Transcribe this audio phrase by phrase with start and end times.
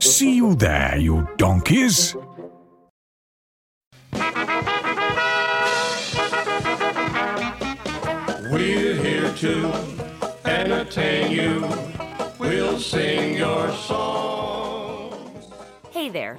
[0.00, 2.14] See you there, you donkeys.
[8.50, 9.72] We're here to
[10.44, 11.68] entertain you.
[12.38, 15.12] We'll sing your song.
[15.90, 16.38] Hey there.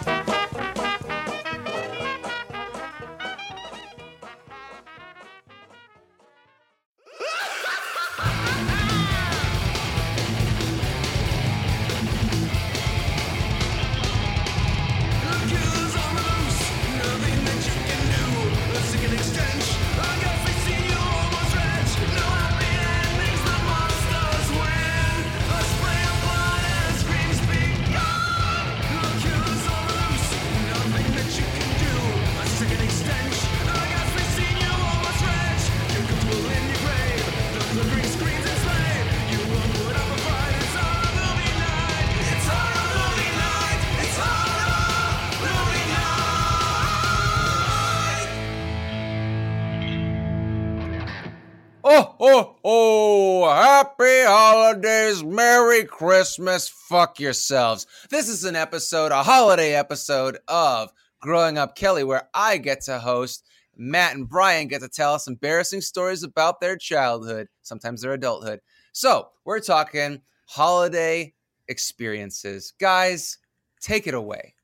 [56.01, 57.85] Christmas, fuck yourselves.
[58.09, 60.91] This is an episode, a holiday episode of
[61.21, 63.45] Growing Up Kelly, where I get to host.
[63.77, 68.61] Matt and Brian get to tell us embarrassing stories about their childhood, sometimes their adulthood.
[68.93, 71.35] So, we're talking holiday
[71.67, 72.73] experiences.
[72.79, 73.37] Guys,
[73.79, 74.55] take it away.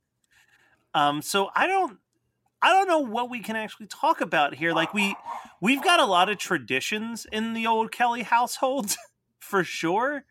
[0.96, 2.00] Um, so I don't,
[2.64, 4.74] I don't know what we can actually talk about here.
[4.74, 5.16] Like we,
[5.62, 8.96] we've got a lot of traditions in the old Kelly household,
[9.40, 10.26] for sure,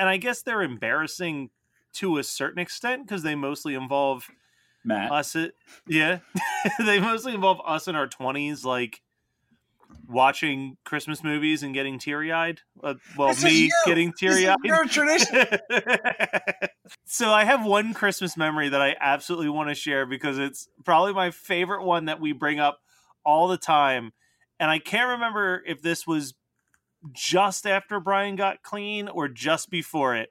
[0.00, 1.50] and I guess they're embarrassing
[1.94, 4.28] to a certain extent because they mostly involve
[4.84, 5.12] Matt.
[5.12, 5.36] us.
[5.86, 6.20] Yeah,
[6.78, 9.02] they mostly involve us in our twenties, like
[10.08, 12.60] watching Christmas movies and getting teary eyed.
[12.82, 14.56] Uh, well, This me getting teary eyed.
[14.64, 15.46] your tradition.
[17.04, 21.12] so I have one Christmas memory that I absolutely want to share because it's probably
[21.12, 22.80] my favorite one that we bring up
[23.24, 24.12] all the time.
[24.58, 26.34] And I can't remember if this was
[27.12, 30.30] just after Brian got clean or just before it.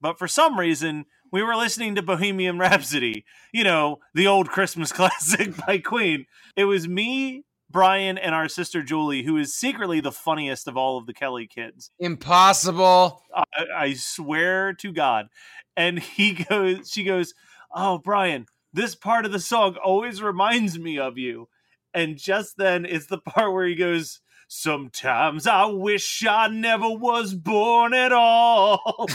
[0.00, 4.92] But for some reason, we were listening to Bohemian Rhapsody, you know, the old Christmas
[4.92, 6.26] classic by Queen.
[6.56, 10.98] It was me, Brian, and our sister Julie, who is secretly the funniest of all
[10.98, 11.90] of the Kelly kids.
[11.98, 13.22] Impossible.
[13.34, 13.44] I,
[13.76, 15.26] I swear to God.
[15.76, 17.34] And he goes, she goes,
[17.74, 21.48] Oh, Brian, this part of the song always reminds me of you.
[21.92, 27.34] And just then it's the part where he goes, Sometimes I wish I never was
[27.34, 29.06] born at all.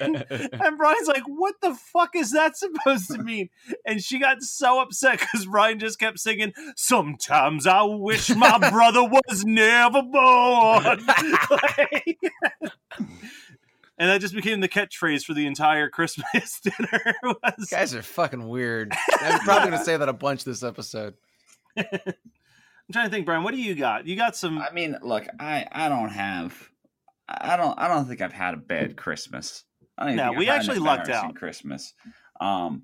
[0.00, 3.50] and, and Brian's like, What the fuck is that supposed to mean?
[3.84, 9.04] And she got so upset because Brian just kept singing, Sometimes I wish my brother
[9.04, 11.06] was never born.
[11.50, 12.18] Like-
[13.98, 17.14] and that just became the catchphrase for the entire Christmas dinner.
[17.22, 18.92] Was, You guys are fucking weird.
[19.20, 21.14] I'm probably going to say that a bunch this episode.
[22.88, 23.42] I'm trying to think, Brian.
[23.42, 24.06] What do you got?
[24.06, 24.58] You got some.
[24.58, 26.68] I mean, look, I I don't have,
[27.28, 29.64] I don't I don't think I've had a bad Christmas.
[29.96, 31.34] I don't even No, think we I've had actually lucked out.
[31.34, 31.94] Christmas.
[32.40, 32.82] Um,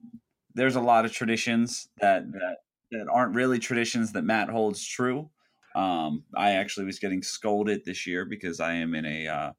[0.54, 2.56] there's a lot of traditions that that
[2.92, 5.30] that aren't really traditions that Matt holds true.
[5.74, 9.52] Um, I actually was getting scolded this year because I am in a uh,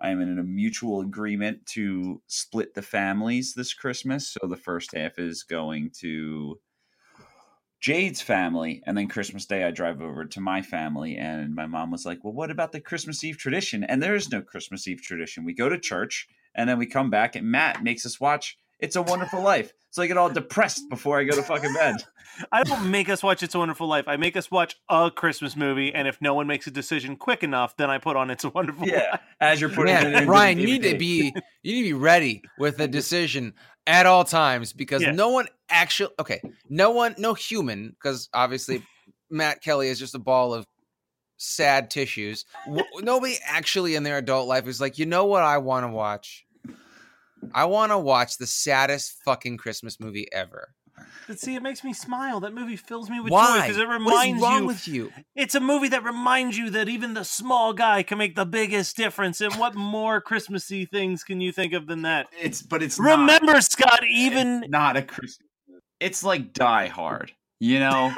[0.00, 4.28] I am in a mutual agreement to split the families this Christmas.
[4.28, 6.58] So the first half is going to
[7.80, 11.16] Jade's family, and then Christmas Day I drive over to my family.
[11.16, 14.30] And my mom was like, "Well, what about the Christmas Eve tradition?" And there is
[14.30, 15.44] no Christmas Eve tradition.
[15.44, 18.96] We go to church, and then we come back, and Matt makes us watch "It's
[18.96, 21.96] a Wonderful Life." So I get all depressed before I go to fucking bed.
[22.52, 24.04] I don't make us watch It's a Wonderful Life.
[24.06, 27.42] I make us watch a Christmas movie, and if no one makes a decision quick
[27.42, 29.20] enough, then I put on It's a Wonderful Yeah, Life.
[29.40, 30.28] as you're putting it in.
[30.28, 31.32] Ryan, you need to be
[31.62, 33.52] you need to be ready with a decision
[33.86, 35.10] at all times because Yeah.
[35.10, 38.82] no one actually okay, no one, no human, because obviously
[39.30, 40.66] Matt Kelly is just a ball of
[41.36, 42.44] sad tissues.
[42.66, 45.88] W- nobody actually in their adult life is like, you know what I want to
[45.88, 46.44] watch.
[47.54, 50.74] I want to watch the saddest fucking Christmas movie ever.
[51.26, 52.40] But see, it makes me smile.
[52.40, 54.66] That movie fills me with joy because it reminds is wrong you.
[54.66, 55.12] with you?
[55.34, 58.96] It's a movie that reminds you that even the small guy can make the biggest
[58.96, 59.40] difference.
[59.40, 62.26] And what more Christmassy things can you think of than that?
[62.38, 65.48] It's but it's not- Remember, Scott, even not a Christmas.
[66.00, 68.12] It's like Die Hard, you know.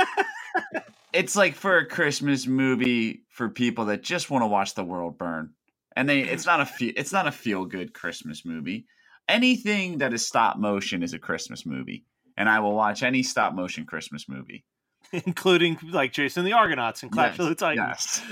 [1.13, 5.19] it's like for a Christmas movie for people that just want to watch the world
[5.19, 5.51] burn,
[5.97, 6.21] and they.
[6.23, 8.87] It's not a fe- It's not a feel good Christmas movie.
[9.29, 12.05] Anything that is stop motion is a Christmas movie,
[12.37, 14.65] and I will watch any stop motion Christmas movie.
[15.27, 18.23] including like Jason the Argonauts and Clash of the Titans.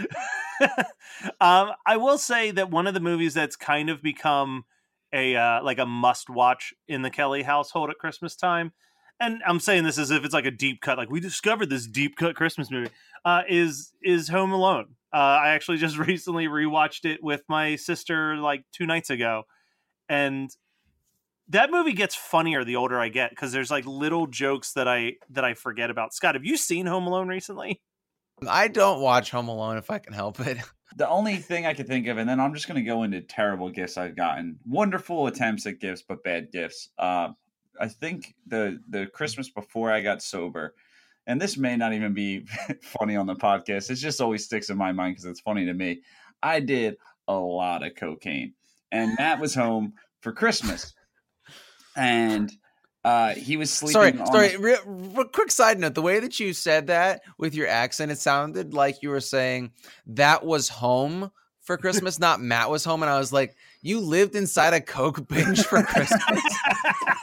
[0.61, 0.75] Yes.
[1.41, 4.65] um, I will say that one of the movies that's kind of become
[5.13, 8.73] a uh, like a must watch in the Kelly household at Christmas time,
[9.19, 11.87] and I'm saying this as if it's like a deep cut, like we discovered this
[11.87, 12.91] deep cut Christmas movie,
[13.25, 14.95] uh, is is Home Alone.
[15.13, 19.43] Uh, I actually just recently rewatched it with my sister like two nights ago,
[20.09, 20.51] and
[21.51, 25.15] that movie gets funnier the older I get because there's like little jokes that I
[25.31, 26.15] that I forget about.
[26.15, 27.81] Scott, have you seen Home Alone recently?
[28.49, 30.59] I don't watch Home Alone if I can help it.
[30.97, 33.21] The only thing I could think of, and then I'm just going to go into
[33.21, 34.59] terrible gifts I've gotten.
[34.67, 36.89] Wonderful attempts at gifts, but bad gifts.
[36.99, 37.29] Uh,
[37.81, 40.75] I think the the Christmas before I got sober,
[41.29, 42.45] and this may not even be
[42.83, 43.89] funny on the podcast.
[43.89, 46.03] It just always sticks in my mind because it's funny to me.
[46.43, 46.97] I did
[47.29, 48.55] a lot of cocaine,
[48.91, 49.93] and Matt was home
[50.23, 50.93] for Christmas,
[51.97, 52.53] and
[53.05, 53.93] uh, he was sleeping.
[53.93, 54.49] Sorry, on sorry.
[54.51, 58.11] the- Re- re- quick side note: the way that you said that with your accent,
[58.13, 59.73] it sounded like you were saying
[60.07, 61.31] that was home
[61.63, 63.03] for Christmas, not Matt was home.
[63.03, 66.21] And I was like, you lived inside a coke binge for Christmas.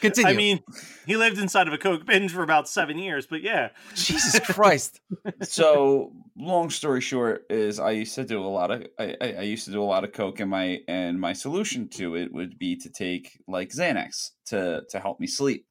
[0.00, 0.30] Continue.
[0.30, 0.62] I mean,
[1.06, 5.00] he lived inside of a coke binge for about seven years, but yeah, Jesus Christ.
[5.42, 9.42] so long story short is i used to do a lot of I, I I
[9.42, 12.58] used to do a lot of coke and my and my solution to it would
[12.58, 15.66] be to take like xanax to to help me sleep.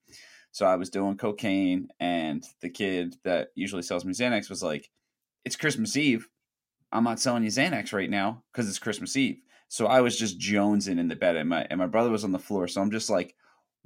[0.51, 4.89] So i was doing cocaine and the kid that usually sells me xanax was like
[5.45, 6.27] it's christmas eve.
[6.91, 9.39] I'm not selling you xanax right now because it's christmas eve.
[9.69, 12.33] So i was just jonesing in the bed and my and my brother was on
[12.33, 12.67] the floor.
[12.67, 13.35] So i'm just like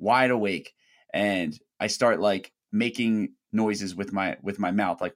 [0.01, 0.74] wide awake
[1.13, 5.15] and i start like making noises with my with my mouth like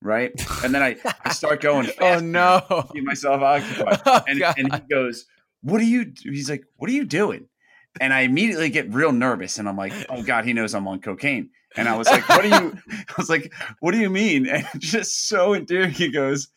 [0.00, 0.32] right?
[0.62, 2.86] And then i, I start going oh no.
[2.92, 4.00] keep myself occupied.
[4.06, 5.26] Oh, and, and he goes
[5.62, 7.48] what are you he's like what are you doing?
[8.00, 11.00] And i immediately get real nervous and i'm like oh god he knows i'm on
[11.00, 11.50] cocaine.
[11.76, 14.46] And i was like what do you i was like what do you mean?
[14.46, 16.48] And just so endearing he goes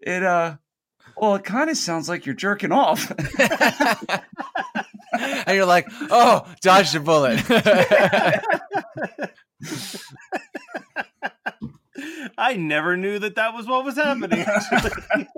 [0.00, 0.56] it uh
[1.16, 3.12] well it kind of sounds like you're jerking off
[5.20, 7.42] and you're like, oh, dodged a bullet.
[12.38, 14.40] I never knew that that was what was happening.
[14.46, 15.26] actually.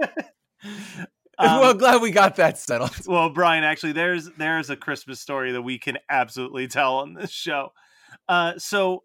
[1.38, 3.06] well, Um, glad we got that settled.
[3.06, 7.30] well, Brian, actually, there's there's a Christmas story that we can absolutely tell on this
[7.30, 7.72] show.
[8.28, 9.04] Uh, so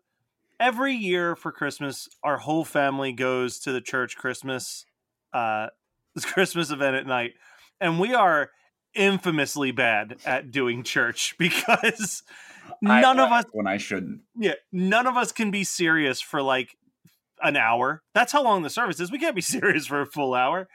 [0.59, 4.85] every year for Christmas, our whole family goes to the church Christmas
[5.33, 5.67] uh,
[6.15, 7.33] this Christmas event at night,
[7.79, 8.49] and we are
[8.95, 12.23] infamously bad at doing church because
[12.85, 16.41] I none of us when i shouldn't yeah, none of us can be serious for
[16.41, 16.77] like
[17.43, 18.01] an hour.
[18.13, 19.11] That's how long the service is.
[19.11, 20.67] We can't be serious for a full hour.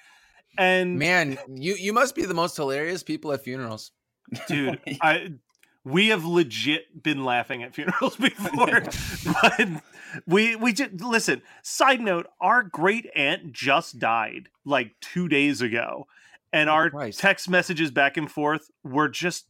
[0.57, 3.93] And Man, you you must be the most hilarious people at funerals.
[4.47, 5.35] dude, I
[5.85, 8.83] we have legit been laughing at funerals before.
[9.25, 9.83] but
[10.27, 16.07] we we just listen, side note, our great aunt just died like 2 days ago.
[16.53, 17.21] And our Christ.
[17.21, 19.47] text messages back and forth were just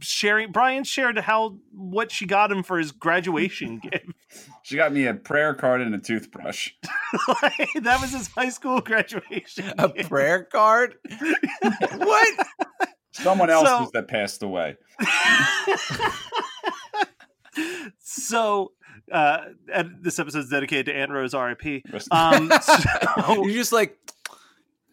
[0.00, 4.06] sharing Brian shared how what she got him for his graduation gift.
[4.62, 6.70] she got me a prayer card and a toothbrush
[7.42, 9.72] Like, that was his high school graduation.
[9.78, 10.08] A gift.
[10.08, 10.94] prayer card?
[11.96, 12.46] what?
[13.12, 14.76] someone else's So- that passed away
[17.98, 18.72] so,
[19.10, 19.38] uh,
[19.72, 21.82] and this episode is dedicated to Aunt Rose RIP.
[22.10, 23.96] Um, so, You're just like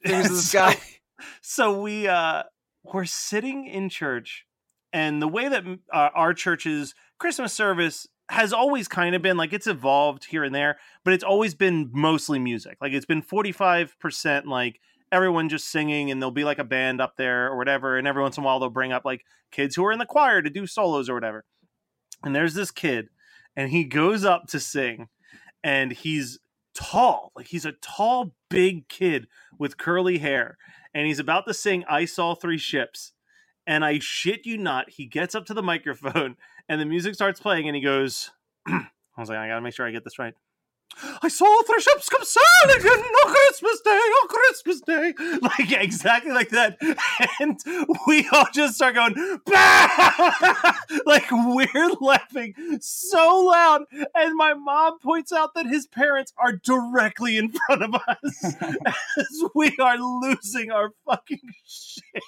[0.03, 0.77] there's this the
[1.41, 2.43] So- we uh
[2.83, 4.45] we're sitting in church
[4.93, 9.53] and the way that uh, our church's christmas service has always kind of been like
[9.53, 12.77] it's evolved here and there but it's always been mostly music.
[12.81, 14.81] Like it's been 45% like
[15.11, 18.21] everyone just singing and there'll be like a band up there or whatever and every
[18.21, 20.49] once in a while they'll bring up like kids who are in the choir to
[20.49, 21.45] do solos or whatever.
[22.25, 23.07] And there's this kid
[23.55, 25.07] and he goes up to sing
[25.63, 26.39] and he's
[26.73, 27.31] tall.
[27.35, 30.57] Like he's a tall big kid with curly hair
[30.93, 33.13] and he's about to sing i saw three ships
[33.65, 36.35] and i shit you not he gets up to the microphone
[36.69, 38.31] and the music starts playing and he goes
[38.67, 40.33] i was like i gotta make sure i get this right
[41.21, 45.13] I saw three ships come sailing in on Christmas Day, on Christmas Day.
[45.41, 46.77] Like, yeah, exactly like that.
[47.39, 47.59] And
[48.07, 49.13] we all just start going,
[49.45, 50.73] bah!
[51.05, 53.83] like, we're laughing so loud.
[54.15, 59.43] And my mom points out that his parents are directly in front of us as
[59.53, 62.23] we are losing our fucking shit.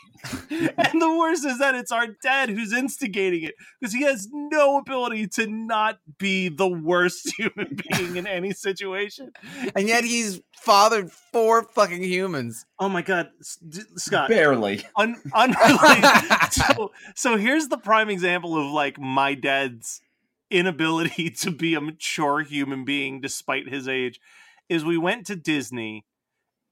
[0.77, 4.77] And the worst is that it's our dad who's instigating it because he has no
[4.77, 9.31] ability to not be the worst human being in any situation.
[9.75, 12.65] and yet he's fathered four fucking humans.
[12.79, 14.29] Oh my god, S- D- Scott.
[14.29, 14.83] Barely.
[14.95, 16.09] Un- unrelated.
[16.51, 20.01] so, so here's the prime example of like my dad's
[20.49, 24.19] inability to be a mature human being despite his age.
[24.67, 26.05] Is we went to Disney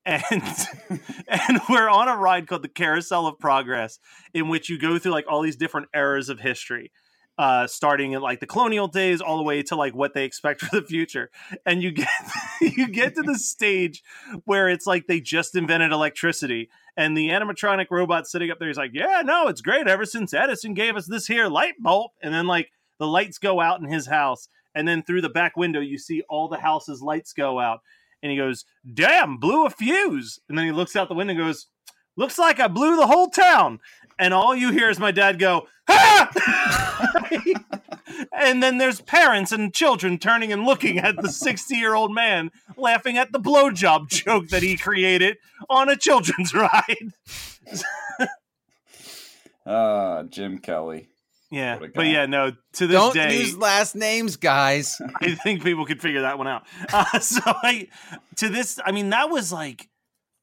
[0.06, 0.24] and
[1.28, 4.00] and we're on a ride called the Carousel of Progress,
[4.34, 6.92] in which you go through like all these different eras of history.
[7.38, 10.60] Uh, starting in like the colonial days all the way to like what they expect
[10.66, 11.30] for the future.
[11.68, 12.10] And you get
[12.62, 14.04] you get to the stage
[14.46, 16.70] where it's like they just invented electricity.
[16.96, 19.88] And the animatronic robot sitting up there is like yeah no it's great.
[19.88, 22.12] Ever since edison gave us this here light bulb.
[22.24, 24.48] And then like the lights go out in his house.
[24.74, 27.82] And then through the back window you see all the house's lights go out.
[28.24, 30.40] And he goes damn blew a fuse.
[30.50, 31.68] And then he looks out the window and goes
[32.18, 33.80] looks like i blew the whole town
[34.20, 36.30] and all you hear is my dad go ha!
[38.34, 42.52] and then there's parents and children turning and looking at the 60 year old man
[42.78, 45.38] laughing at the blowjob joke that he created
[45.70, 47.12] on a children's ride
[49.66, 51.10] Uh, Jim Kelly.
[51.52, 55.00] yeah but yeah no to this Don't day use last names, guys.
[55.22, 56.64] I think people could figure that one out.
[56.94, 57.88] Uh, so I,
[58.38, 59.90] to this, I mean, that was like,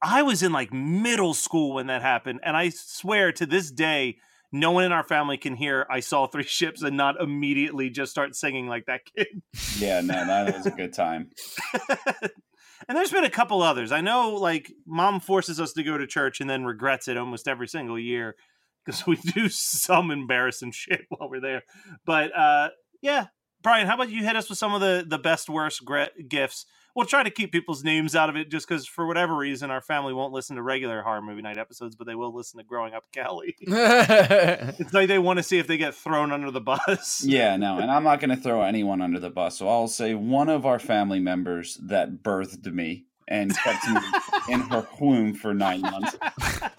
[0.04, 4.18] I was in like middle school when that happened, and I swear to this day,
[4.52, 8.12] no one in our family can hear "I saw three ships" and not immediately just
[8.12, 9.42] start singing like that kid.
[9.78, 11.30] Yeah, no, that was a good time.
[11.88, 13.92] and there's been a couple others.
[13.92, 17.48] I know, like, mom forces us to go to church and then regrets it almost
[17.48, 18.36] every single year
[18.84, 21.62] because we do some embarrassing shit while we're there.
[22.04, 22.70] But uh,
[23.00, 23.28] yeah,
[23.62, 26.66] Brian, how about you hit us with some of the the best worst gre- gifts?
[26.94, 29.80] We'll try to keep people's names out of it just because, for whatever reason, our
[29.80, 32.94] family won't listen to regular horror movie night episodes, but they will listen to Growing
[32.94, 33.56] Up Kelly.
[33.60, 37.24] it's like they want to see if they get thrown under the bus.
[37.24, 39.58] Yeah, no, and I'm not going to throw anyone under the bus.
[39.58, 44.00] So I'll say one of our family members that birthed me and kept me
[44.54, 46.16] in her womb for nine months.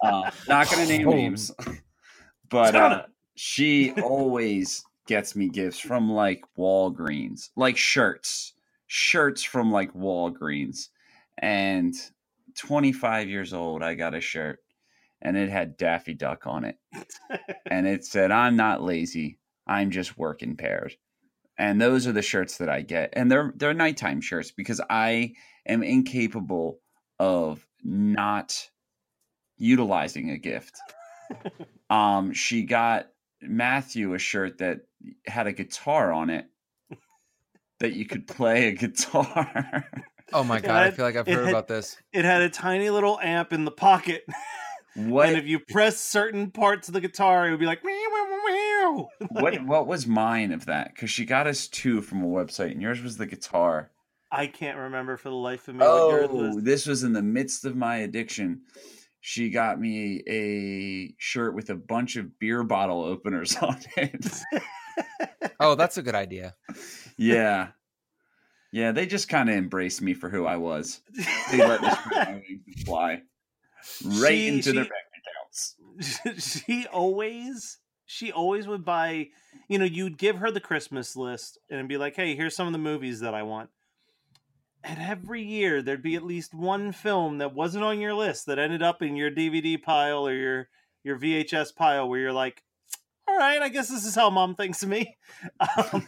[0.02, 1.52] Uh, not going to name names,
[2.50, 3.04] but uh,
[3.36, 8.54] she always gets me gifts from like Walgreens, like shirts,
[8.96, 10.88] shirts from like Walgreens.
[11.38, 11.94] And
[12.56, 14.60] 25 years old, I got a shirt
[15.22, 16.78] and it had Daffy Duck on it.
[17.70, 19.38] and it said, I'm not lazy,
[19.68, 20.96] I'm just working paired.
[21.58, 23.10] And those are the shirts that I get.
[23.14, 25.34] And they're they're nighttime shirts because I
[25.66, 26.80] am incapable
[27.20, 28.70] of not
[29.58, 30.78] utilizing a gift.
[31.90, 33.08] um she got
[33.42, 34.82] Matthew a shirt that
[35.28, 36.46] had a guitar on it
[37.90, 39.86] that you could play a guitar.
[40.34, 41.98] oh my god, I feel like I've heard had- about this.
[42.14, 44.26] It had a tiny little amp in the pocket.
[44.96, 47.94] what And if you press certain parts of the guitar, it would be like meow,
[47.94, 50.96] meow, meow, what what was mine of that?
[50.96, 53.92] Cuz she got us two from a website and yours was the guitar.
[54.32, 56.64] I can't remember for the life of me Oh, was.
[56.64, 58.62] this was in the midst of my addiction.
[59.22, 64.42] She got me a shirt with a bunch of beer bottle openers on it.
[65.60, 66.54] Oh, that's a good idea.
[67.18, 67.70] Yeah.
[68.72, 71.00] Yeah, they just kind of embraced me for who I was.
[71.52, 73.22] They let me spread my wings and fly
[74.20, 75.06] right She- into their she- bank
[75.96, 76.56] accounts.
[76.68, 79.30] she always she always would buy
[79.70, 82.74] you know you'd give her the christmas list and be like hey here's some of
[82.74, 83.70] the movies that i want
[84.84, 88.60] and every year there'd be at least one film that wasn't on your list that
[88.60, 90.68] ended up in your dvd pile or your
[91.04, 92.62] your vhs pile where you're like
[93.28, 95.18] all right i guess this is how mom thinks of me
[95.94, 96.06] um,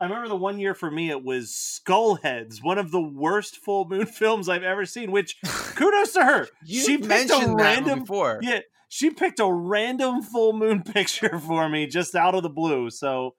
[0.00, 3.86] I remember the one year for me it was Skullheads, one of the worst full
[3.86, 5.10] moon films I've ever seen.
[5.12, 6.48] Which kudos to her.
[6.64, 8.38] You she picked a that random before.
[8.42, 12.88] Yeah, she picked a random full moon picture for me just out of the blue.
[12.90, 13.34] So,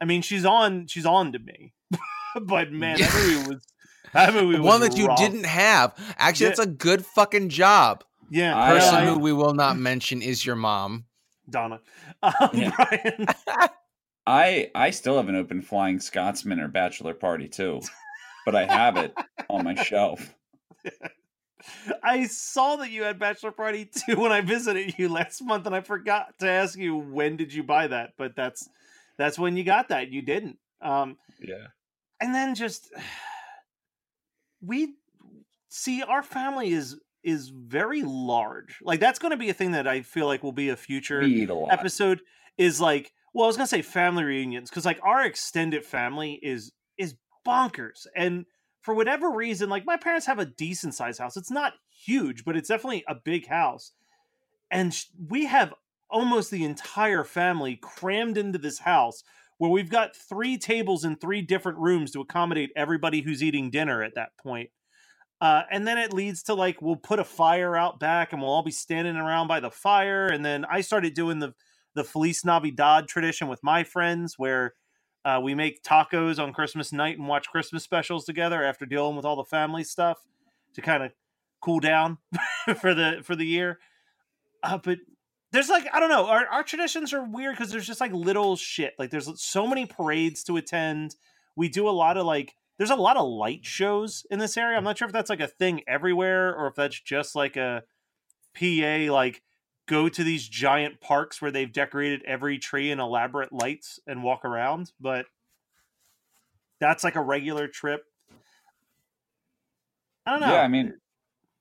[0.00, 0.86] I mean, she's on.
[0.88, 1.72] She's on to me.
[2.42, 3.64] but man, that movie was
[4.12, 5.94] that movie was One that you didn't have.
[6.18, 6.48] Actually, Yeah.
[6.50, 8.04] that's a good fucking job.
[8.30, 11.06] Yeah, I- Person I- who we will not mention is your mom.
[11.48, 11.80] Donna.
[12.22, 12.72] Um, Yeah.
[12.76, 13.26] Brian.
[14.26, 17.80] I I still haven't opened Flying Scotsman or Bachelor Party too,
[18.46, 19.14] but I have it
[19.50, 20.34] on my shelf.
[22.02, 25.74] I saw that you had bachelor party too when I visited you last month, and
[25.74, 28.12] I forgot to ask you when did you buy that.
[28.18, 28.68] But that's
[29.16, 30.10] that's when you got that.
[30.10, 30.58] You didn't.
[30.82, 31.68] Um, Yeah.
[32.20, 32.92] and then just
[34.60, 34.94] we
[35.68, 38.80] see our family is is very large.
[38.82, 41.22] Like that's going to be a thing that I feel like will be a future
[41.22, 42.20] a episode.
[42.58, 46.72] Is like, well, I was gonna say family reunions because like our extended family is
[46.96, 48.46] is bonkers, and
[48.80, 51.36] for whatever reason, like my parents have a decent sized house.
[51.36, 51.74] It's not
[52.06, 53.92] huge, but it's definitely a big house,
[54.70, 54.96] and
[55.28, 55.74] we have
[56.08, 59.24] almost the entire family crammed into this house
[59.58, 64.02] where we've got three tables in three different rooms to accommodate everybody who's eating dinner
[64.02, 64.70] at that point.
[65.40, 68.50] Uh, and then it leads to like we'll put a fire out back and we'll
[68.50, 70.26] all be standing around by the fire.
[70.26, 71.52] And then I started doing the
[71.94, 74.74] the Feliz Navidad tradition with my friends where
[75.24, 79.24] uh, we make tacos on Christmas night and watch Christmas specials together after dealing with
[79.24, 80.18] all the family stuff
[80.74, 81.12] to kind of
[81.60, 82.18] cool down
[82.80, 83.78] for the for the year.
[84.62, 84.98] Uh, but
[85.52, 88.56] there's like I don't know, our our traditions are weird because there's just like little
[88.56, 88.94] shit.
[88.98, 91.16] Like there's so many parades to attend.
[91.56, 94.76] We do a lot of like there's a lot of light shows in this area.
[94.76, 97.84] I'm not sure if that's like a thing everywhere or if that's just like a
[98.58, 99.42] PA like
[99.86, 104.44] go to these giant parks where they've decorated every tree in elaborate lights and walk
[104.44, 105.26] around, but
[106.80, 108.04] that's like a regular trip.
[110.26, 110.52] I don't know.
[110.52, 110.94] Yeah, I mean,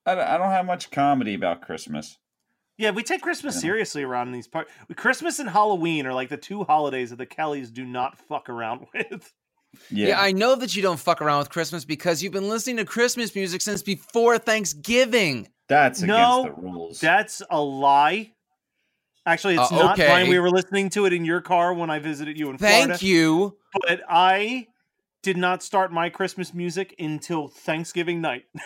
[0.05, 2.17] I, don't- have much comedy about Christmas.
[2.77, 3.61] Yeah, we take Christmas Yeah.
[3.61, 4.71] seriously around these parts.
[4.95, 8.87] Christmas and Halloween are like the two holidays that the Kellys do not fuck around
[8.93, 9.31] with.
[9.91, 10.21] Yeah, Yeah.
[10.21, 13.35] I know that you don't fuck around with Christmas because you've been listening to Christmas
[13.35, 15.47] music since before Thanksgiving.
[15.73, 16.99] That's against No, the rules.
[16.99, 18.31] That's a lie.
[19.25, 19.93] Actually, it's Uh, not.
[19.99, 20.07] okay.
[20.07, 22.87] Brian, we were listening to it in your car when I visited you in Florida.
[22.89, 23.57] Thank you.
[23.87, 24.67] But I
[25.23, 28.43] did not start my Christmas music until Thanksgiving night.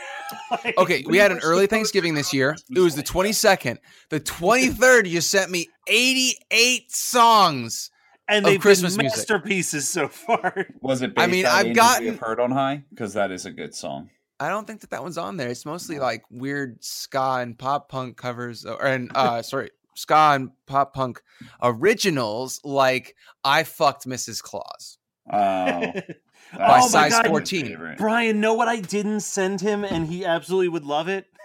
[0.52, 2.56] Like, Okay, we had an early Thanksgiving this year.
[2.76, 3.78] It was the 22nd.
[4.10, 7.92] The 23rd, you sent me 88 songs.
[8.28, 9.20] and of they've Christmas been music.
[9.20, 10.66] masterpieces so far.
[10.82, 11.14] Was it?
[11.16, 12.06] I mean, on I've gotten...
[12.06, 14.10] we've heard on high because that is a good song.
[14.40, 15.50] I don't think that that one's on there.
[15.50, 20.52] It's mostly like weird ska and pop punk covers, or and uh, sorry, ska and
[20.68, 21.22] pop punk
[21.62, 22.62] originals.
[22.64, 24.42] Like I fucked Mrs.
[24.42, 24.98] Claus
[25.32, 25.36] Oh,
[26.58, 27.96] by Oh size 14.
[27.98, 31.26] Brian, know what I didn't send him, and he absolutely would love it.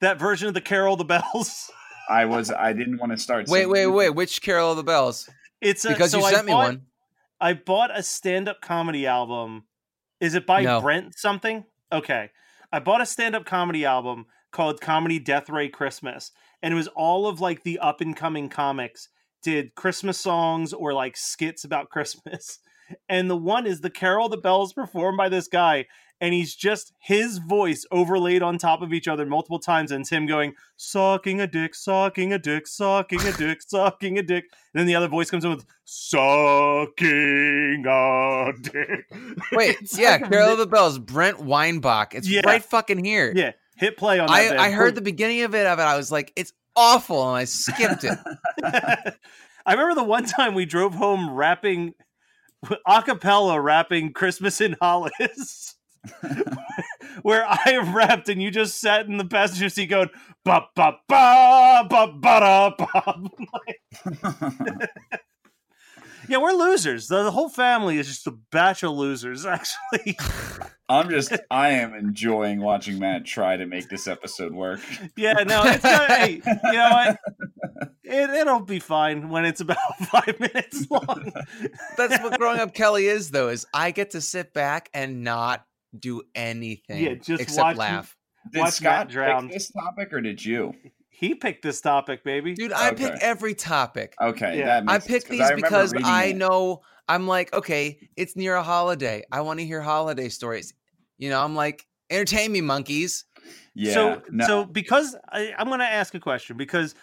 [0.00, 1.70] That version of the Carol of the Bells.
[2.10, 2.50] I was.
[2.50, 3.46] I didn't want to start.
[3.46, 3.86] Wait, singing wait, it.
[3.86, 4.10] wait.
[4.10, 5.30] Which Carol of the Bells?
[5.60, 6.82] It's a, Because so you I sent me bought- one.
[7.40, 9.62] I bought a stand-up comedy album.
[10.20, 10.80] Is it by No.
[10.80, 11.64] Brent something?
[11.92, 12.30] Okay.
[12.72, 17.26] I bought a stand-up comedy album called Comedy Death Ray Christmas, and it was all
[17.26, 19.08] of like the up and coming comics
[19.42, 22.60] did Christmas songs or like skits about Christmas.
[23.08, 25.86] And the one is the Carol the Bells performed by this guy,
[26.22, 30.10] and he's just his voice overlaid on top of each other multiple times, and it's
[30.10, 34.44] him going, sucking a dick, sucking a dick, sucking a dick, sucking a dick.
[34.72, 39.10] And then the other voice comes in with sucking a dick.
[39.52, 42.14] Wait, It's yeah, like Carol of the Bells, Brent Weinbach.
[42.14, 42.42] It's Yeah.
[42.46, 43.32] right fucking here.
[43.34, 44.58] Yeah, hit play on that.
[44.60, 45.82] I, I heard the beginning of it of it.
[45.82, 48.16] I was like, it's awful, and I skipped it.
[49.66, 51.94] I remember the one time we drove home rapping
[52.86, 55.74] a cappella rapping Christmas in Hollis.
[57.22, 60.10] Where I rapped and you just sat in the passenger seat going
[60.44, 64.88] ba ba ba ba ba da ba.
[66.28, 67.08] Yeah, we're losers.
[67.08, 69.44] The, the whole family is just a batch of losers.
[69.44, 70.16] Actually,
[70.88, 71.32] I'm just.
[71.50, 74.80] I am enjoying watching Matt try to make this episode work.
[75.16, 75.42] yeah.
[75.44, 76.10] No, it's not.
[76.10, 77.18] hey, you know what?
[78.04, 81.32] It, it'll be fine when it's about five minutes long.
[81.96, 83.48] That's what growing up Kelly is, though.
[83.48, 85.64] Is I get to sit back and not
[85.98, 88.16] do anything, Yeah, just except watch- laugh.
[88.52, 89.42] Did Watch Matt Scott drown.
[89.48, 90.74] pick this topic or did you?
[91.10, 92.54] He picked this topic, baby.
[92.54, 94.14] Dude, I pick every topic.
[94.20, 94.80] Okay, Yeah.
[94.80, 96.36] that I pick sense, these I because I it.
[96.36, 99.22] know I'm like, okay, it's near a holiday.
[99.30, 100.74] I want to hear holiday stories.
[101.18, 103.24] You know, I'm like, entertain me, monkeys.
[103.74, 103.94] Yeah.
[103.94, 104.46] so no.
[104.46, 106.94] so because I, I'm going to ask a question because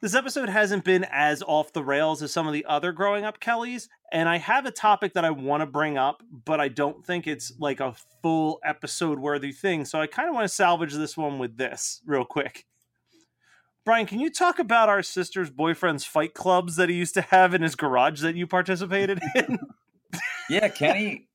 [0.00, 3.40] This episode hasn't been as off the rails as some of the other growing up
[3.40, 7.04] Kellys, and I have a topic that I want to bring up, but I don't
[7.04, 9.84] think it's like a full episode worthy thing.
[9.84, 12.64] So I kind of want to salvage this one with this real quick.
[13.84, 17.52] Brian, can you talk about our sister's boyfriend's fight clubs that he used to have
[17.52, 19.58] in his garage that you participated in?
[20.48, 21.26] Yeah, Kenny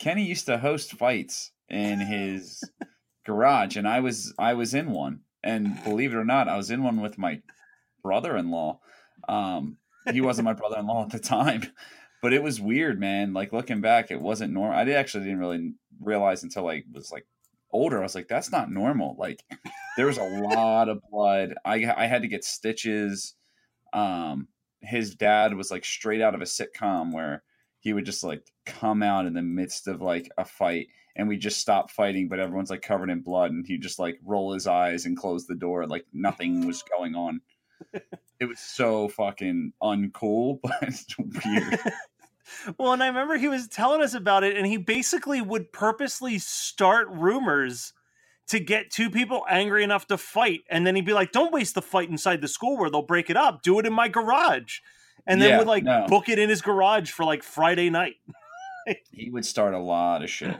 [0.00, 2.64] Kenny used to host fights in his
[3.26, 5.20] garage and I was I was in one.
[5.44, 7.42] And believe it or not, I was in one with my
[8.08, 8.80] brother-in-law.
[9.28, 9.76] Um
[10.10, 11.62] he wasn't my brother-in-law at the time,
[12.22, 13.34] but it was weird, man.
[13.34, 14.78] Like looking back, it wasn't normal.
[14.78, 17.26] I actually didn't really realize until I was like
[17.70, 17.98] older.
[17.98, 19.16] I was like, that's not normal.
[19.18, 19.44] Like
[19.96, 21.54] there was a lot of blood.
[21.64, 23.34] I I had to get stitches.
[23.92, 24.48] Um,
[24.80, 27.42] his dad was like straight out of a sitcom where
[27.80, 31.36] he would just like come out in the midst of like a fight and we
[31.36, 34.66] just stop fighting, but everyone's like covered in blood and he just like roll his
[34.66, 37.40] eyes and close the door like nothing was going on.
[38.40, 41.80] It was so fucking uncool, but it's weird.
[42.78, 46.38] well, and I remember he was telling us about it, and he basically would purposely
[46.38, 47.92] start rumors
[48.48, 51.74] to get two people angry enough to fight, and then he'd be like, "Don't waste
[51.74, 53.62] the fight inside the school where they'll break it up.
[53.62, 54.78] Do it in my garage."
[55.26, 56.06] And then Yeah, would like no.
[56.08, 58.16] book it in his garage for like Friday night.
[59.10, 60.56] He would start a lot of shit.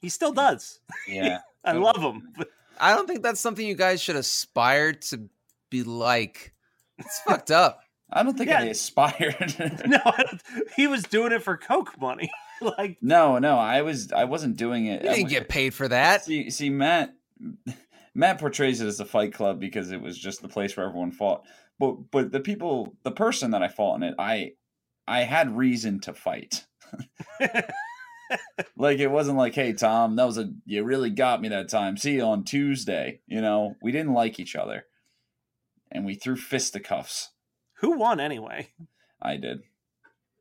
[0.00, 0.80] He still does.
[1.06, 1.40] Yeah.
[1.62, 2.32] I love him.
[2.34, 2.48] But
[2.80, 5.28] I don't think that's something you guys should aspire to
[5.70, 6.52] be like.
[6.98, 7.80] It's fucked up.
[8.10, 8.60] I don't think Yeah.
[8.60, 9.54] I aspired.
[9.86, 10.24] no, I
[10.76, 12.30] he was doing it for coke money.
[12.78, 15.02] like no, no, I was I wasn't doing it.
[15.04, 16.24] You I didn't was- get paid for that.
[16.24, 17.14] See, see, Matt,
[18.14, 21.12] Matt portrays it as a fight club because it was just the place where everyone
[21.12, 21.44] fought.
[21.78, 24.52] But but the people, the person that I fought in it, I
[25.06, 26.64] I had reason to fight.
[28.76, 31.96] like it wasn't like, hey Tom, that was a you really got me that time.
[31.96, 33.20] See you on Tuesday.
[33.26, 34.84] You know, we didn't like each other,
[35.90, 37.30] and we threw fisticuffs.
[37.80, 38.68] who won anyway?
[39.20, 39.62] I did.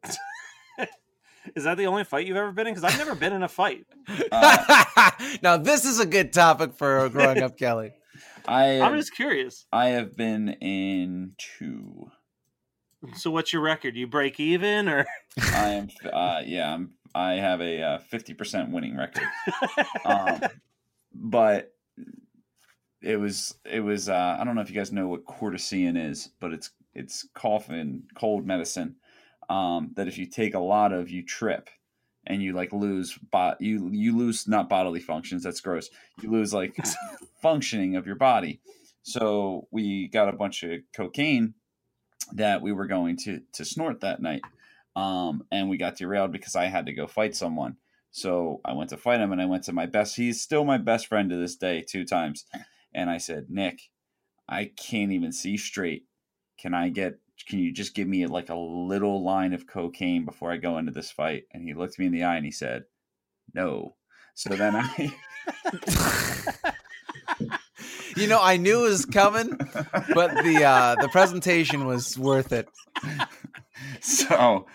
[1.55, 2.73] Is that the only fight you've ever been in?
[2.73, 3.85] Because I've never been in a fight.
[4.31, 7.93] Uh, now this is a good topic for growing up, Kelly.
[8.45, 9.65] I I'm just curious.
[9.71, 12.11] I have been in two.
[13.15, 13.95] So what's your record?
[13.95, 15.05] You break even or
[15.41, 15.87] I am.
[16.11, 16.91] Uh, yeah, I'm.
[17.15, 19.23] I have a fifty percent winning record.
[20.05, 20.41] Um,
[21.13, 21.73] but
[23.01, 23.55] it was.
[23.65, 24.09] It was.
[24.09, 27.69] Uh, I don't know if you guys know what Coricidin is, but it's it's cough
[27.69, 28.95] and cold medicine.
[29.49, 31.69] Um, that if you take a lot of, you trip,
[32.25, 33.17] and you like lose.
[33.59, 35.43] You you lose not bodily functions.
[35.43, 35.89] That's gross.
[36.21, 36.75] You lose like
[37.41, 38.61] functioning of your body.
[39.03, 41.53] So we got a bunch of cocaine
[42.33, 44.41] that we were going to to snort that night
[44.97, 47.77] um, and we got derailed because I had to go fight someone.
[48.09, 50.15] So I went to fight him, and I went to my best.
[50.15, 52.45] He's still my best friend to this day, two times.
[52.93, 53.81] And I said, Nick,
[54.47, 56.05] I can't even see straight.
[56.59, 57.19] Can I get?
[57.47, 60.91] Can you just give me like a little line of cocaine before I go into
[60.91, 61.43] this fight?
[61.53, 62.85] And he looked me in the eye and he said,
[63.53, 63.95] No.
[64.33, 65.13] So then I,
[68.17, 69.49] You know, I knew it was coming,
[70.15, 72.67] but the uh, the presentation was worth it.
[74.01, 74.65] so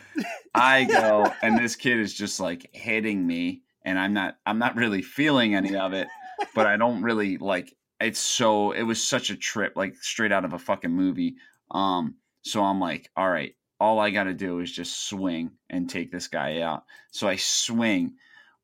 [0.54, 4.76] I go, and this kid is just like hitting me, and I'm not, I'm not
[4.76, 6.06] really feeling any of it,
[6.54, 7.74] but I don't really like.
[8.02, 11.36] It's so, it was such a trip, like straight out of a fucking movie.
[11.70, 15.88] Um, so I'm like, all right, all I got to do is just swing and
[15.88, 16.82] take this guy out.
[17.12, 18.14] So I swing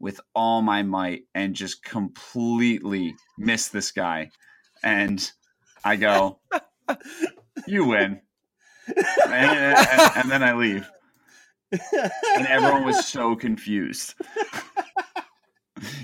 [0.00, 4.30] with all my might and just completely miss this guy,
[4.82, 5.30] and
[5.84, 6.38] I go,
[7.66, 8.20] you win
[8.86, 8.96] and,
[9.34, 10.88] and- and then I leave.
[11.72, 14.14] And everyone was so confused.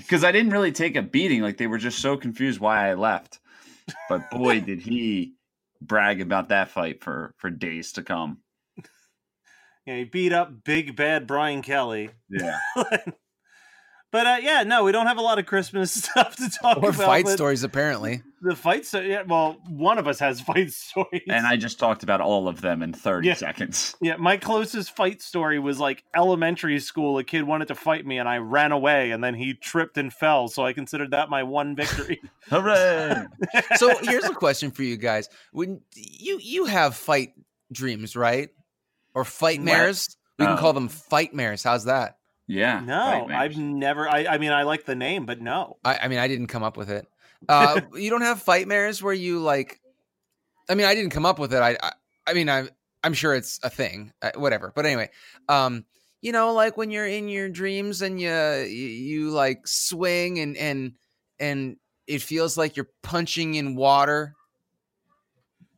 [0.05, 1.41] Because I didn't really take a beating.
[1.41, 3.39] Like they were just so confused why I left.
[4.07, 5.35] But boy, did he
[5.81, 8.39] brag about that fight for, for days to come.
[9.85, 12.09] Yeah, he beat up big bad Brian Kelly.
[12.29, 12.57] Yeah.
[12.75, 16.89] but uh, yeah, no, we don't have a lot of Christmas stuff to talk Or
[16.89, 17.05] about.
[17.05, 18.23] fight but stories, apparently.
[18.47, 19.09] The fight story.
[19.09, 21.23] Yeah, well, one of us has fight stories.
[21.27, 23.33] And I just talked about all of them in 30 Yeah.
[23.33, 23.95] seconds.
[24.01, 27.17] yeah, my closest fight story was like elementary school.
[27.17, 30.13] A kid wanted to fight me, and I ran away, and then he tripped and
[30.13, 30.47] fell.
[30.47, 32.21] So I considered that my one victory.
[32.49, 33.25] Hooray!
[33.77, 37.33] So here's a question for you guys: When you you have fight
[37.71, 38.49] dreams, right?
[39.15, 40.15] Or fight mares?
[40.37, 40.59] We can Oh.
[40.59, 41.63] call them fight mares.
[41.63, 42.17] How's that?
[42.47, 42.81] Yeah.
[42.81, 43.27] no.
[43.31, 44.07] I've never.
[44.07, 45.77] I, I mean, I like the name, but no.
[45.83, 47.07] I, I mean, I didn't come up with it.
[47.49, 49.79] Uh, you don't have fight mares where you like.
[50.69, 51.61] I mean, I didn't come up with it.
[51.61, 51.91] I, I,
[52.27, 52.67] I mean, I,
[53.03, 54.11] I'm sure it's a thing.
[54.21, 54.71] Uh, whatever.
[54.75, 55.09] But anyway,
[55.47, 55.85] um,
[56.21, 60.57] you know, like when you're in your dreams and you, you, you like swing and
[60.57, 60.93] and
[61.39, 64.35] and it feels like you're punching in water.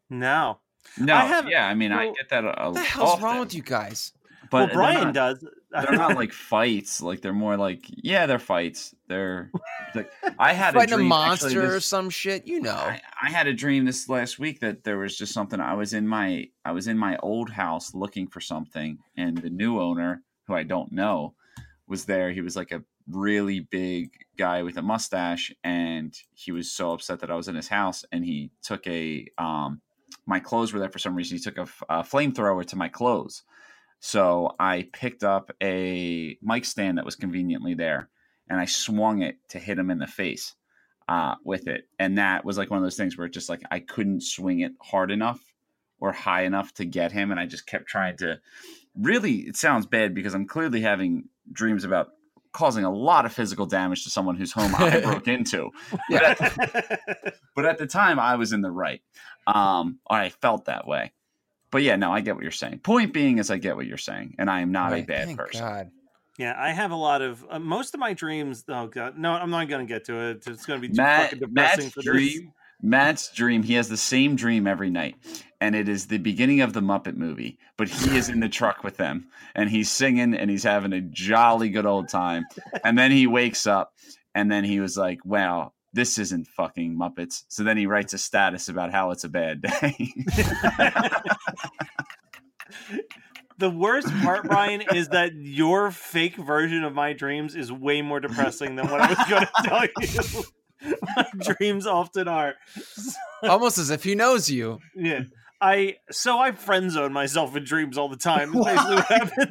[0.10, 0.60] No.
[0.98, 2.44] No, I have- yeah, I mean, I get that.
[2.46, 4.14] A, What the hell's often, wrong with you guys?
[4.50, 5.46] But well, Brian not- does.
[5.72, 7.02] They're not like fights.
[7.02, 8.96] Like they're more like yeah, they're fights.
[9.08, 9.52] They're
[9.94, 12.72] like I had a Fighting a monster actually, or some shit, you know.
[12.72, 15.94] I, I had a dream this last week that there was just something I was
[15.94, 20.24] in my I was in my old house looking for something and the new owner
[20.48, 21.36] who I don't know
[21.88, 26.72] was there he was like a really big guy with a mustache and he was
[26.72, 29.82] so upset that I was in his house and he took a um
[30.26, 31.66] my clothes were there for some reason he took a
[32.04, 33.44] flamethrower to my clothes
[34.00, 38.10] so I picked up a mic stand that was conveniently there
[38.50, 40.56] and I swung it to hit him in the face
[41.10, 41.88] uh, with it.
[42.00, 44.60] And that was like one of those things where it just like I couldn't swing
[44.62, 45.40] it hard enough
[46.00, 47.32] or high enough to get him.
[47.32, 48.40] And I just kept trying to
[48.96, 52.10] really, it sounds bad because I'm clearly having dreams about
[52.54, 55.72] causing a lot of physical damage to someone whose home I broke into.
[56.10, 59.02] But at, but at the time, I was in the right.
[59.46, 61.14] Um, or I felt that way.
[61.72, 62.80] But yeah, no, I get what you're saying.
[62.80, 65.38] Point being is I get what you're saying, and I am not a bad thank
[65.38, 65.62] person.
[65.62, 65.92] God.
[66.38, 68.64] yeah, I have a lot of uh, most of my dreams.
[68.70, 70.48] Oh god, no, I'm not going to get to it.
[70.48, 72.06] It's going to be too Matt, fucking depressing Matt's for this.
[72.06, 72.54] dream.
[72.82, 73.64] Matt's dream.
[73.64, 75.16] He has the same dream every night,
[75.60, 77.58] and it is the beginning of the Muppet movie.
[77.76, 81.02] But he is in the truck with them, and he's singing, and he's having a
[81.02, 82.46] jolly good old time.
[82.84, 83.94] And then he wakes up,
[84.36, 88.18] and then he was like, "Wow, this isn't fucking Muppets." So then he writes a
[88.18, 90.14] status about how it's a bad day.
[93.60, 98.20] The worst part, Brian, is that your fake version of my dreams is way more
[98.20, 100.44] depressing than what I was going to tell
[100.84, 100.94] you.
[101.16, 102.54] my dreams often are.
[103.42, 104.80] Almost as if he knows you.
[104.96, 105.22] Yeah.
[105.60, 108.56] I so I friend zone myself in dreams all the time.
[108.56, 109.50] Is basically what happens.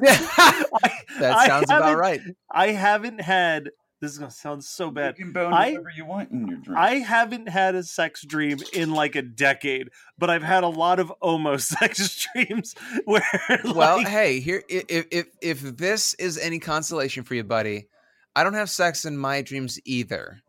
[1.19, 2.21] that I sounds about right.
[2.49, 3.71] I haven't had.
[4.07, 5.19] This is gonna sound so bad.
[5.19, 6.79] you can bone I- whatever you want in your dream.
[6.79, 11.01] I haven't had a sex dream in like a decade, but I've had a lot
[11.01, 13.21] of almost sex dreams where
[13.65, 17.89] Well, like, hey, here if if if this is any consolation for you, buddy,
[18.37, 20.41] I don't have sex in my dreams either.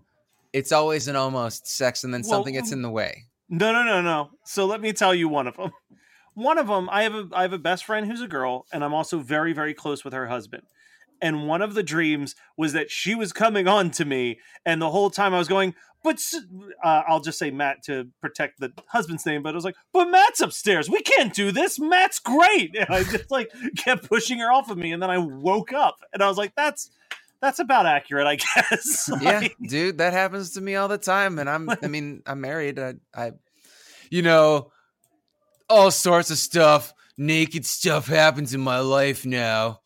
[0.54, 3.24] It's always an almost sex, and then Well, something gets in the way.
[3.50, 4.30] No, no, no, no.
[4.46, 5.72] So let me tell you one of them.
[6.36, 8.84] One of them, I have a I have a best friend who's a girl, and
[8.84, 10.62] I'm also very very close with her husband.
[11.22, 14.92] And one of the dreams was that she was coming on to me, and the
[14.92, 16.22] whole time I was going, but
[16.84, 19.44] uh, I'll just say Matt to protect the husband's name.
[19.44, 20.90] But I was like, but Matt's upstairs.
[20.90, 21.80] We can't do this.
[21.80, 22.76] Matt's great.
[22.76, 25.98] And I just like kept pushing her off of me, and then I woke up,
[26.14, 26.92] and I was like, that's
[27.42, 29.10] that's about accurate, I guess.
[29.22, 32.80] yeah, dude, that happens to me all the time, and I'm I mean I'm married.
[32.80, 33.32] I, I
[34.10, 34.72] you know,
[35.70, 39.82] all sorts of stuff, naked stuff happens in my life now.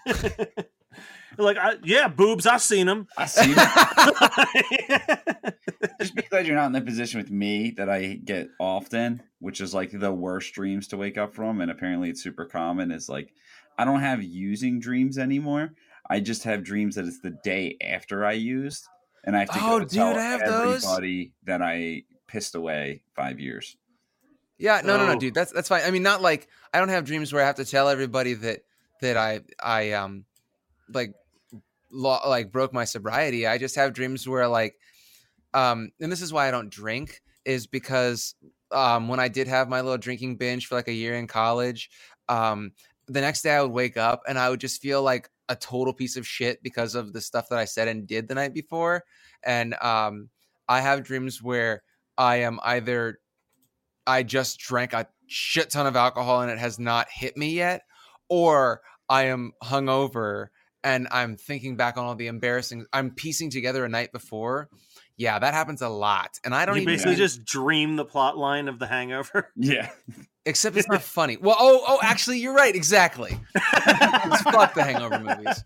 [1.38, 2.46] like, I, yeah, boobs.
[2.46, 3.06] I've seen them.
[3.16, 3.52] I see.
[3.54, 5.54] that.
[6.00, 9.60] Just be glad you're not in the position with me that I get often, which
[9.60, 12.90] is like the worst dreams to wake up from, and apparently it's super common.
[12.90, 13.32] Is like
[13.78, 15.72] I don't have using dreams anymore.
[16.08, 18.86] I just have dreams that it's the day after I used,
[19.24, 20.84] and I have to Oh, go dude, tell I have those.
[20.84, 23.76] everybody that I pissed away five years.
[24.58, 25.18] Yeah, no, no, no, Oh.
[25.18, 25.34] dude.
[25.34, 25.82] That's that's fine.
[25.84, 28.60] I mean, not like I don't have dreams where I have to tell everybody that
[29.00, 30.24] that I I um
[30.92, 31.14] like
[31.90, 33.46] lo- like broke my sobriety.
[33.46, 34.76] I just have dreams where like
[35.54, 38.34] um and this is why I don't drink is because
[38.72, 41.90] um when I did have my little drinking binge for like a year in college,
[42.28, 42.72] um
[43.06, 45.92] the next day I would wake up and I would just feel like a total
[45.92, 49.04] piece of shit because of the stuff that I said and did the night before.
[49.42, 50.28] And um
[50.68, 51.82] I have dreams where
[52.16, 53.18] I am either
[54.06, 57.82] I just drank a shit ton of alcohol and it has not hit me yet,
[58.30, 60.46] or I am hungover
[60.82, 62.86] and I'm thinking back on all the embarrassing.
[62.92, 64.70] I'm piecing together a night before.
[65.18, 66.94] Yeah, that happens a lot, and I don't you even.
[66.94, 69.52] basically mean- just dream the plot line of The Hangover.
[69.56, 69.90] Yeah,
[70.46, 71.36] except it's not funny.
[71.36, 72.74] Well, oh, oh, actually, you're right.
[72.74, 73.32] Exactly.
[73.54, 75.62] Fuck the Hangover movies.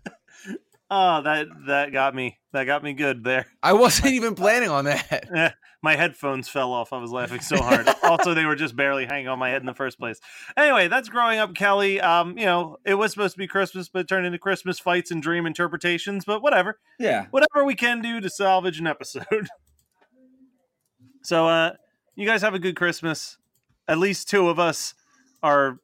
[0.89, 2.37] Oh, that that got me.
[2.53, 3.47] That got me good there.
[3.63, 5.55] I wasn't even planning on that.
[5.83, 6.93] My headphones fell off.
[6.93, 7.87] I was laughing so hard.
[8.01, 10.19] also, they were just barely hanging on my head in the first place.
[10.57, 12.01] Anyway, that's growing up, Kelly.
[12.01, 15.11] Um, you know, it was supposed to be Christmas, but it turned into Christmas fights
[15.11, 16.25] and dream interpretations.
[16.25, 17.27] But whatever, yeah.
[17.29, 19.47] whatever we can do to salvage an episode.
[21.21, 21.73] so, uh,
[22.15, 23.37] you guys have a good Christmas.
[23.87, 24.95] At least two of us
[25.43, 25.77] are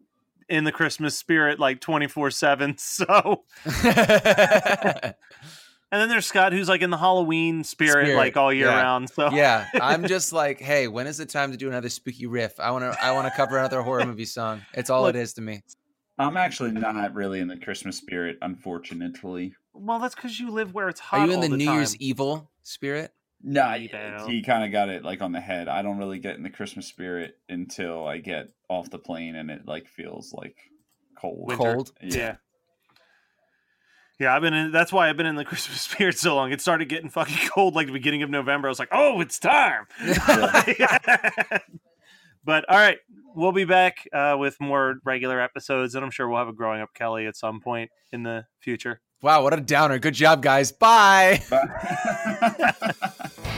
[0.52, 2.76] in the Christmas spirit, like twenty four seven.
[2.82, 3.46] So.
[5.94, 8.82] And then there's Scott, who's like in the Halloween spirit, Spirit, like all year yeah.
[8.82, 9.10] round.
[9.10, 12.58] So yeah, I'm just like, hey, when is it time to do another spooky riff?
[12.62, 14.62] I want to, I want to cover another horror movie song.
[14.74, 15.64] It's all Look, it is to me.
[16.18, 19.54] I'm actually not really in the Christmas spirit, unfortunately.
[19.74, 21.20] well, that's because you live where it's hot.
[21.20, 21.98] Are you in all the, New Year's.
[21.98, 23.12] Evil spirit?
[23.44, 24.32] Nah, Rebound.
[24.32, 25.68] he kind of got it like on the head.
[25.68, 29.50] I don't really get in the Christmas spirit until I get off the plane and
[29.50, 30.58] it like feels like
[31.20, 31.48] cold.
[31.48, 31.74] Winter.
[31.74, 31.92] Cold.
[32.02, 32.36] Yeah.
[34.20, 34.72] Yeah, I've been in.
[34.72, 36.52] That's why I've been in the Christmas spirit so long.
[36.52, 38.68] It started getting fucking cold like the beginning of November.
[38.68, 39.86] I was like, oh, it's time.
[42.46, 43.00] but all right,
[43.34, 46.82] we'll be back uh, with more regular episodes, and I'm sure we'll have a growing
[46.82, 49.02] up Kelly at some point in the future.
[49.22, 50.00] Wow, what a downer.
[50.00, 50.72] Good job, guys.
[50.72, 51.44] Bye.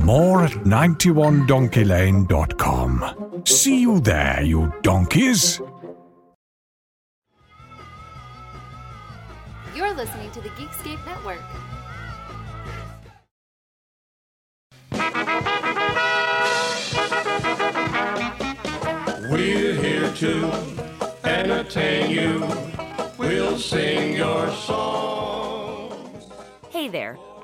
[0.00, 3.42] More at 91donkeylane.com.
[3.44, 5.60] See you there, you donkeys.
[9.74, 11.40] You're listening to the Geekscape Network.
[19.30, 20.52] We're here to
[21.24, 22.46] entertain you.
[23.18, 25.92] We'll sing your song.
[26.70, 27.18] Hey there.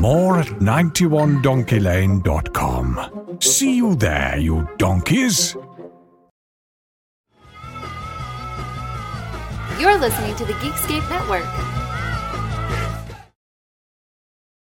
[0.00, 3.36] More at 91donkeylane.com.
[3.40, 5.54] See you there, you donkeys.
[9.78, 11.44] You're listening to the Geekscape Network.